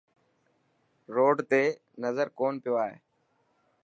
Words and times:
روڊ 1.15 1.35
تي 1.49 1.63
نظر 2.03 2.27
ڪون 2.39 2.53
پيو 2.63 2.73
آئي. 2.85 2.95